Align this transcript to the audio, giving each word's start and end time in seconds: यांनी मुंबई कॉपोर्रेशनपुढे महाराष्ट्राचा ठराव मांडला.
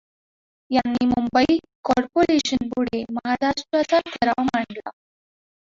यांनी 0.71 1.05
मुंबई 1.07 1.57
कॉपोर्रेशनपुढे 1.85 3.03
महाराष्ट्राचा 3.11 3.99
ठराव 4.07 4.43
मांडला. 4.45 4.89